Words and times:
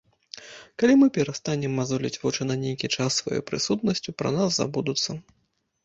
Калі 0.83 0.93
мы 1.01 1.07
перастанем 1.17 1.77
мазоліць 1.81 2.11
вочы 2.25 2.41
на 2.49 2.55
нейкі 2.65 2.91
час 2.99 3.21
сваёй 3.23 3.47
прысутнасцю, 3.53 4.09
пра 4.23 4.29
нас 4.41 4.49
забудуцца. 4.61 5.11